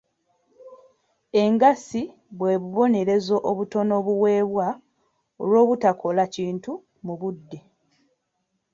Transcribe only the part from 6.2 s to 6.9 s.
kintu